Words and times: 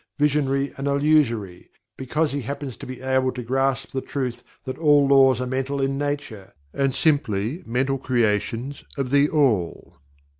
visionary 0.17 0.73
and 0.77 0.87
illusory, 0.87 1.69
because 1.95 2.31
he 2.31 2.41
happens 2.41 2.75
to 2.75 2.87
be 2.87 3.01
able 3.01 3.31
to 3.31 3.43
grasp 3.43 3.91
the 3.91 4.01
truth 4.01 4.41
that 4.63 4.75
the 4.77 4.81
Laws 4.81 5.39
are 5.39 5.45
Mental 5.45 5.79
in 5.79 5.95
nature, 5.99 6.53
and 6.73 6.95
simply 6.95 7.61
Mental 7.67 7.99
Creations 7.99 8.83
of 8.97 9.11
THE 9.11 9.29
ALL. 9.29 9.97